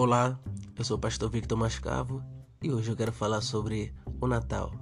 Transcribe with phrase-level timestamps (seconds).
[0.00, 0.38] Olá,
[0.78, 2.22] eu sou o pastor Victor Mascavo
[2.62, 4.72] e hoje eu quero falar sobre o Natal.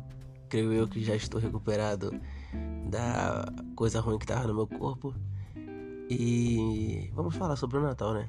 [0.46, 2.12] Creio eu que já estou recuperado
[2.90, 5.14] da coisa ruim que estava no meu corpo
[6.10, 8.28] e vamos falar sobre o Natal, né?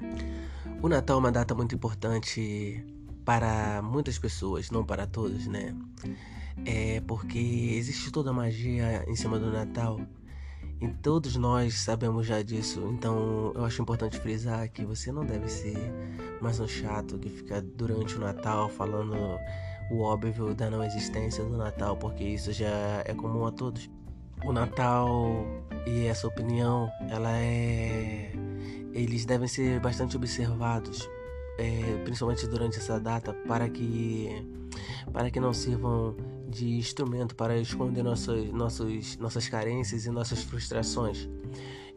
[0.81, 2.81] O Natal é uma data muito importante
[3.25, 5.75] para muitas pessoas, não para todos, né?
[6.65, 9.99] É porque existe toda a magia em cima do Natal
[10.79, 15.49] e todos nós sabemos já disso, então eu acho importante frisar que você não deve
[15.49, 15.77] ser
[16.39, 19.15] mais um chato que fica durante o Natal falando
[19.89, 23.89] o óbvio da não existência do Natal, porque isso já é comum a todos.
[24.45, 25.45] O Natal
[25.87, 28.31] e essa opinião, ela é.
[28.93, 31.09] Eles devem ser bastante observados,
[31.57, 34.45] é, principalmente durante essa data, para que,
[35.13, 36.15] para que não sirvam
[36.47, 41.29] de instrumento para esconder nossas, nossos, nossas carências e nossas frustrações.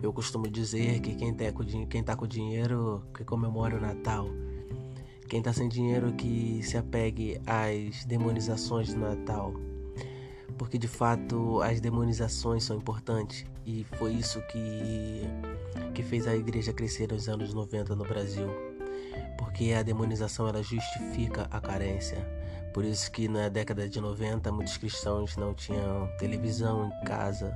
[0.02, 4.26] Eu costumo dizer que quem com, quem tá com dinheiro que comemora o Natal.
[5.28, 9.54] Quem está sem dinheiro que se apegue às demonizações do Natal.
[10.58, 15.22] Porque de fato as demonizações são importantes e foi isso que,
[15.94, 18.69] que fez a igreja crescer nos anos 90 no Brasil.
[19.38, 22.40] Porque a demonização ela justifica a carência
[22.72, 27.52] por isso que na década de 90 muitos cristãos não tinham televisão em casa,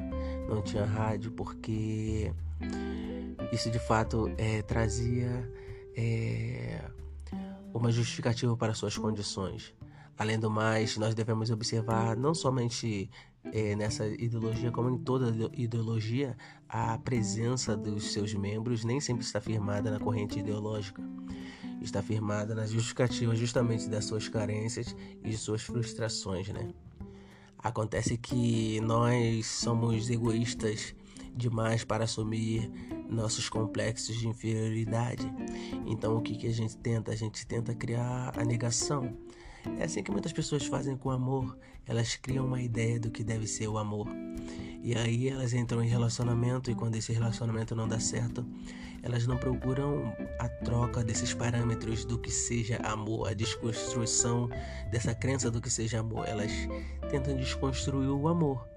[0.48, 2.32] não tinha rádio, porque
[3.52, 5.48] isso de fato é, trazia
[5.96, 6.80] é,
[7.72, 9.72] uma justificativa para suas condições.
[10.18, 13.08] Além do mais, nós devemos observar não somente
[13.52, 16.36] é, nessa ideologia, como em toda ideologia,
[16.68, 21.02] a presença dos seus membros nem sempre está firmada na corrente ideológica
[21.80, 26.68] está firmada na justificativa justamente das suas carências e de suas frustrações, né?
[27.58, 30.94] Acontece que nós somos egoístas
[31.34, 32.70] demais para assumir
[33.08, 35.30] nossos complexos de inferioridade.
[35.86, 37.12] Então o que, que a gente tenta?
[37.12, 39.16] A gente tenta criar a negação.
[39.78, 41.56] É assim que muitas pessoas fazem com o amor.
[41.86, 44.08] Elas criam uma ideia do que deve ser o amor.
[44.82, 48.44] E aí elas entram em relacionamento e quando esse relacionamento não dá certo,
[49.02, 54.48] elas não procuram a troca desses parâmetros do que seja amor, a desconstrução
[54.90, 56.26] dessa crença do que seja amor.
[56.26, 56.52] Elas
[57.10, 58.73] tentam desconstruir o amor.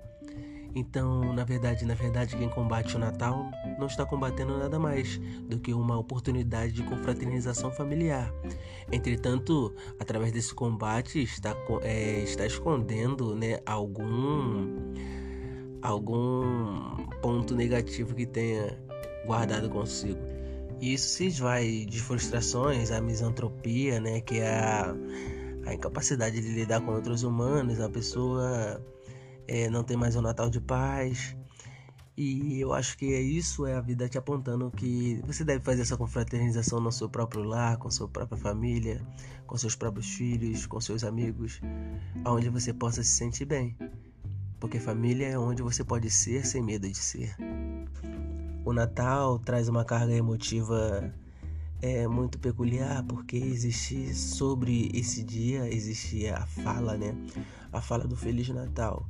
[0.78, 3.50] Então, na verdade, na verdade, quem combate o Natal
[3.80, 8.32] não está combatendo nada mais do que uma oportunidade de confraternização familiar.
[8.92, 14.94] Entretanto, através desse combate está, é, está escondendo né, algum
[15.82, 18.80] algum ponto negativo que tenha
[19.26, 20.20] guardado consigo.
[20.80, 24.96] E isso se esvai de frustrações, a misantropia, né, que é a,
[25.66, 28.80] a incapacidade de lidar com outros humanos, a pessoa
[29.48, 31.36] é, não tem mais um Natal de paz.
[32.16, 35.84] E eu acho que é isso é a vida te apontando que você deve fazer
[35.84, 39.06] essa confraternização no seu próprio lar, com sua própria família,
[39.46, 41.62] com seus próprios filhos, com seus amigos,
[42.26, 43.78] aonde você possa se sentir bem
[44.60, 47.36] porque família é onde você pode ser sem medo de ser.
[48.66, 51.14] O Natal traz uma carga emotiva
[51.80, 57.16] é muito peculiar porque existe sobre esse dia existe a fala, né?
[57.72, 59.08] A fala do Feliz Natal.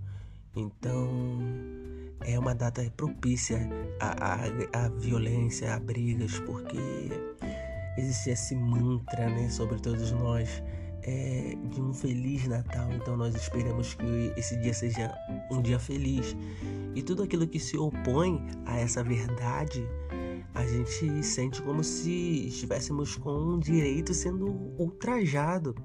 [0.58, 1.08] Então
[2.22, 3.70] é uma data propícia
[4.00, 6.78] à, à, à violência, a brigas, porque
[7.98, 10.64] existe esse mantra, né, sobre todos nós
[11.04, 12.92] é, de um feliz Natal.
[12.92, 15.14] Então nós esperamos que esse dia seja
[15.52, 16.36] um dia feliz.
[16.96, 19.88] E tudo aquilo que se opõe a essa verdade,
[20.56, 24.48] a gente sente como se estivéssemos com um direito sendo
[24.80, 25.76] ultrajado.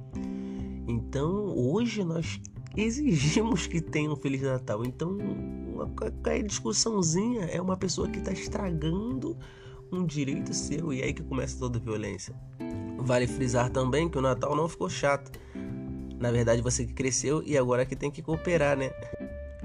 [0.88, 2.40] Então hoje nós
[2.76, 4.84] exigimos que tenha um Feliz Natal.
[4.84, 5.18] Então,
[5.96, 9.36] qualquer discussãozinha é uma pessoa que está estragando
[9.90, 12.34] um direito seu e é aí que começa toda a violência.
[12.98, 15.30] Vale frisar também que o Natal não ficou chato.
[16.18, 18.90] Na verdade, você que cresceu e agora que tem que cooperar, né?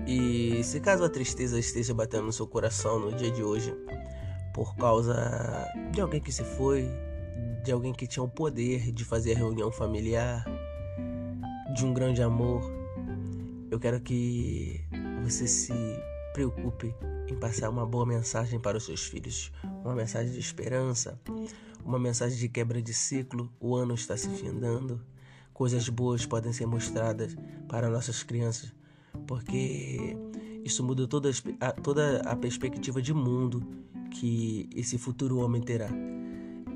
[0.07, 3.73] E se caso a tristeza esteja batendo no seu coração no dia de hoje,
[4.53, 6.89] por causa de alguém que se foi,
[7.63, 10.45] de alguém que tinha o poder de fazer a reunião familiar,
[11.75, 12.63] de um grande amor,
[13.69, 14.81] eu quero que
[15.23, 15.73] você se
[16.33, 16.93] preocupe
[17.27, 19.51] em passar uma boa mensagem para os seus filhos,
[19.83, 21.19] uma mensagem de esperança,
[21.83, 23.51] uma mensagem de quebra de ciclo.
[23.59, 25.01] O ano está se findando.
[25.53, 27.35] Coisas boas podem ser mostradas
[27.67, 28.71] para nossas crianças,
[29.25, 30.15] porque
[30.63, 33.65] isso muda toda a, toda a perspectiva de mundo
[34.11, 35.89] que esse futuro homem terá.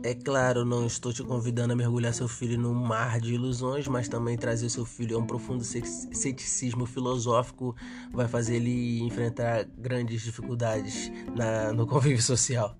[0.04, 4.10] É claro, não estou te convidando a mergulhar seu filho num mar de ilusões, mas
[4.10, 7.76] também trazer seu filho a um profundo ceticismo filosófico
[8.12, 12.76] vai fazer ele enfrentar grandes dificuldades na, no convívio social.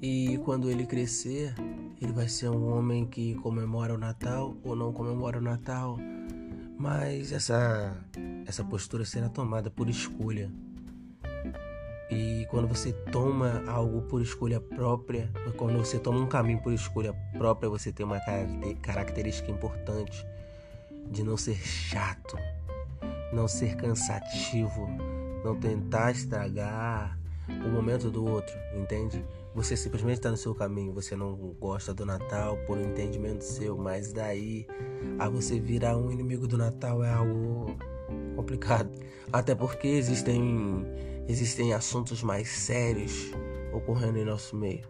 [0.00, 1.54] E quando ele crescer,
[2.00, 5.98] ele vai ser um homem que comemora o Natal ou não comemora o Natal,
[6.78, 7.96] mas essa
[8.46, 10.50] essa postura será tomada por escolha.
[12.10, 17.14] E quando você toma algo por escolha própria, quando você toma um caminho por escolha
[17.36, 18.18] própria, você tem uma
[18.80, 20.26] característica importante
[21.10, 22.36] de não ser chato,
[23.32, 24.88] não ser cansativo,
[25.44, 27.18] não tentar estragar
[27.48, 29.24] o momento do outro, entende?
[29.54, 33.76] Você simplesmente está no seu caminho, você não gosta do Natal por um entendimento seu,
[33.76, 34.66] mas daí
[35.18, 37.76] a você virar um inimigo do Natal é algo
[38.36, 38.90] complicado.
[39.32, 40.86] Até porque existem
[41.28, 43.30] existem assuntos mais sérios
[43.72, 44.88] ocorrendo em nosso meio.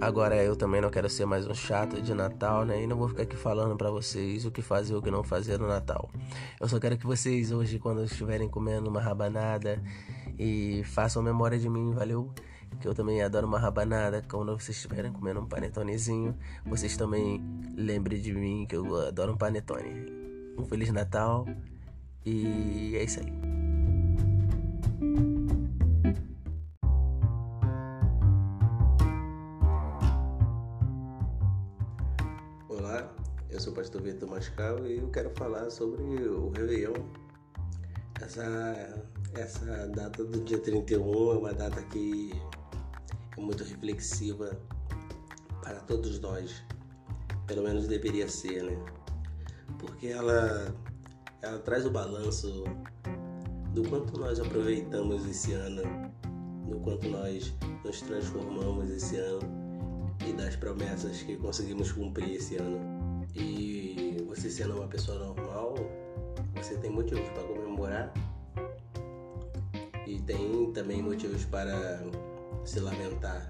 [0.00, 2.82] Agora eu também não quero ser mais um chato de Natal, né?
[2.82, 5.22] E não vou ficar aqui falando para vocês o que fazer ou o que não
[5.22, 6.10] fazer no Natal.
[6.60, 9.80] Eu só quero que vocês hoje, quando estiverem comendo uma rabanada,
[10.36, 12.32] e façam memória de mim, valeu?
[12.80, 14.24] Que eu também adoro uma rabanada.
[14.28, 16.36] Quando vocês estiverem comendo um panetonezinho,
[16.66, 17.40] vocês também
[17.76, 20.10] lembrem de mim, que eu adoro um panetone.
[20.58, 21.46] Um Feliz Natal
[22.26, 23.61] e é isso aí.
[34.02, 36.94] Vitor Mascal e eu quero falar sobre o Réveillon.
[38.20, 42.32] Essa, essa data do dia 31 é uma data que
[43.36, 44.58] é muito reflexiva
[45.62, 46.62] para todos nós.
[47.46, 48.76] Pelo menos deveria ser, né?
[49.78, 50.74] Porque ela
[51.42, 52.64] ela traz o balanço
[53.74, 55.82] do quanto nós aproveitamos esse ano,
[56.68, 57.52] do quanto nós
[57.84, 59.40] nos transformamos esse ano
[60.26, 62.91] e das promessas que conseguimos cumprir esse ano.
[63.34, 65.74] E você sendo uma pessoa normal,
[66.54, 68.12] você tem motivos para comemorar
[70.06, 72.02] e tem também motivos para
[72.64, 73.48] se lamentar.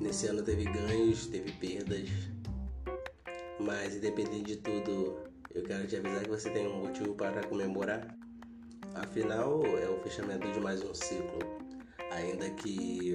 [0.00, 2.08] Nesse ano teve ganhos, teve perdas,
[3.60, 5.18] mas independente de tudo,
[5.54, 8.16] eu quero te avisar que você tem um motivo para comemorar.
[8.94, 11.38] Afinal, é o fechamento de mais um ciclo.
[12.10, 13.14] Ainda que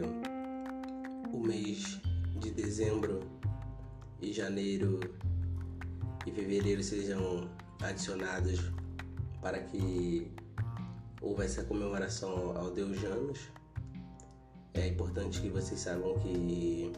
[1.33, 1.99] o mês
[2.39, 3.19] de dezembro
[4.21, 4.99] e janeiro
[6.25, 7.49] e fevereiro sejam
[7.81, 8.71] adicionados
[9.41, 10.31] para que
[11.21, 13.39] houvesse a comemoração ao Deus Janus.
[14.73, 16.91] É importante que vocês saibam que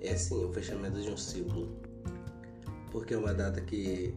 [0.00, 1.80] é sim o fechamento de um ciclo,
[2.90, 4.14] porque é uma data que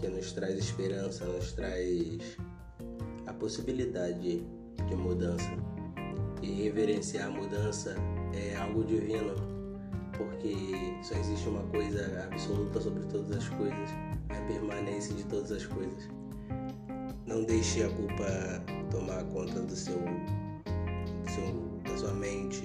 [0.00, 2.36] que nos traz esperança, nos traz
[3.26, 4.42] a possibilidade
[4.88, 5.50] de mudança.
[6.42, 7.94] E reverenciar a mudança
[8.34, 9.34] é algo divino,
[10.16, 10.54] porque
[11.02, 13.90] só existe uma coisa absoluta sobre todas as coisas,
[14.30, 16.08] a permanência de todas as coisas.
[17.26, 22.62] Não deixe a culpa tomar conta do seu, do seu da sua mente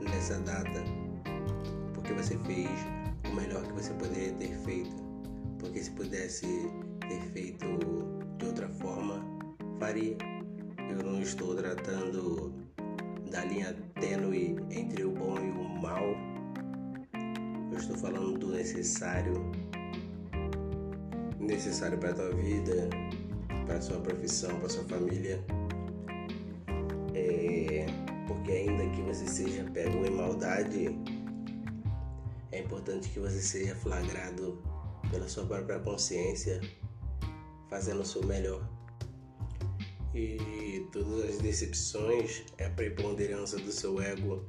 [0.00, 0.84] nessa data,
[1.94, 2.70] porque você fez
[3.30, 5.08] o melhor que você poderia ter feito
[5.58, 6.46] porque se pudesse
[7.00, 7.66] ter feito
[8.38, 9.24] de outra forma,
[9.78, 10.16] faria.
[10.90, 12.52] Eu não estou tratando
[13.30, 16.02] da linha tênue entre o bom e o mal.
[17.78, 19.32] Estou falando do necessário,
[21.38, 22.90] necessário para a tua vida,
[23.66, 25.40] para a sua profissão, para a sua família.
[27.14, 27.86] É,
[28.26, 30.98] porque ainda que você seja pego em maldade,
[32.50, 34.60] é importante que você seja flagrado
[35.12, 36.60] pela sua própria consciência,
[37.70, 38.68] fazendo o seu melhor.
[40.12, 44.44] E todas as decepções é a preponderância do seu ego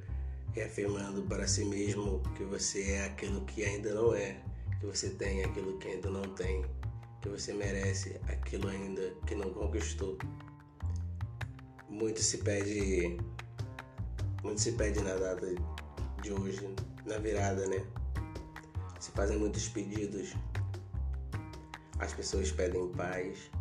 [0.53, 4.41] reafirmando para si mesmo que você é aquilo que ainda não é,
[4.79, 6.65] que você tem aquilo que ainda não tem,
[7.21, 10.17] que você merece aquilo ainda que não conquistou.
[11.87, 13.17] Muito se pede,
[14.43, 15.47] muito se pede na data
[16.21, 16.75] de hoje,
[17.05, 17.85] na virada, né?
[18.99, 20.35] Se fazem muitos pedidos
[21.99, 23.51] as pessoas pedem paz,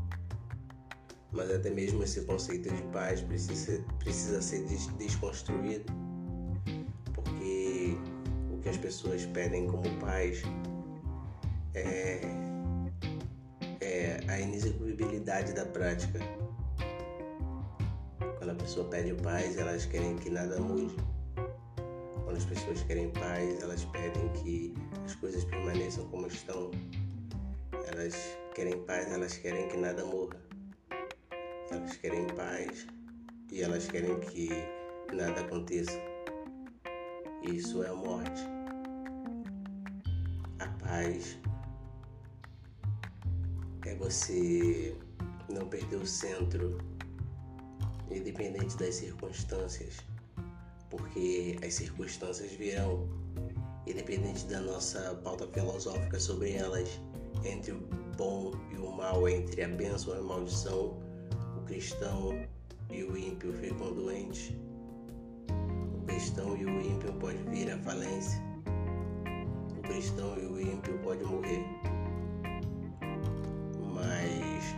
[1.32, 4.64] mas até mesmo esse conceito de paz precisa, precisa ser
[4.96, 5.92] desconstruído,
[8.68, 10.42] que as pessoas pedem como paz
[11.74, 12.20] é,
[13.80, 16.20] é a inexecuibilidade da prática.
[18.36, 20.94] Quando a pessoa pede paz, elas querem que nada mude.
[22.24, 24.74] Quando as pessoas querem paz, elas pedem que
[25.06, 26.70] as coisas permaneçam como estão
[27.90, 28.14] elas
[28.54, 30.36] querem paz, elas querem que nada morra.
[31.70, 32.86] Elas querem paz
[33.50, 34.50] e elas querem que
[35.14, 35.98] nada aconteça.
[37.42, 38.57] Isso é a morte.
[40.98, 41.38] Paz
[43.86, 44.96] é você
[45.48, 46.76] não perder o centro,
[48.10, 49.98] independente das circunstâncias.
[50.90, 53.08] porque as circunstâncias virão,
[53.86, 56.88] independente da nossa pauta filosófica sobre elas,
[57.44, 57.80] entre o
[58.16, 60.98] bom e o mal, entre a bênção e a maldição,
[61.56, 62.30] o cristão
[62.90, 64.52] e o ímpio ficam doentes.
[65.96, 68.47] O cristão e o ímpio pode vir à falência.
[69.88, 71.64] Cristão e o ímpio pode morrer.
[73.94, 74.76] Mas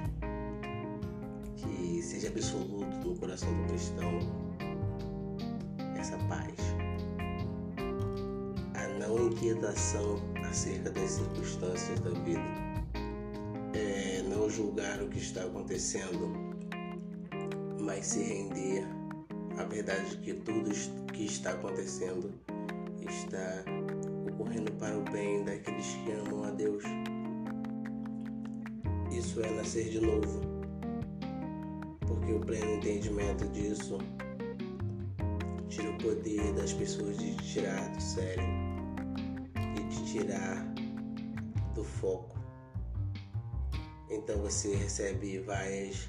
[1.56, 4.18] que seja absoluto no coração do cristão
[5.98, 6.54] essa paz.
[8.74, 10.16] A não inquietação
[10.48, 12.40] acerca das circunstâncias da vida.
[13.74, 16.32] É não julgar o que está acontecendo,
[17.80, 18.86] mas se render
[19.58, 20.70] à verdade de que tudo
[21.12, 22.32] que está acontecendo
[23.08, 23.79] está
[24.40, 26.82] ocorrendo para o bem daqueles que amam a Deus.
[29.12, 30.40] Isso é nascer de novo,
[32.06, 33.98] porque o pleno entendimento disso
[35.68, 38.42] tira o poder das pessoas de te tirar do sério
[39.76, 40.64] e te tirar
[41.74, 42.38] do foco.
[44.08, 46.08] Então você recebe vaias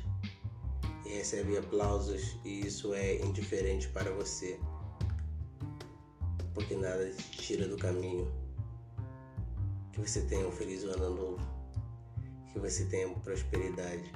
[1.06, 4.58] e recebe aplausos e isso é indiferente para você,
[6.54, 8.32] porque nada te tira do caminho.
[9.94, 11.40] Que você tenha um feliz ano novo,
[12.52, 14.12] que você tenha prosperidade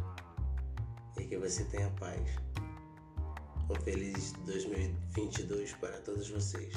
[1.20, 2.22] e que você tenha paz.
[3.70, 6.74] Um feliz 2022 para todos vocês.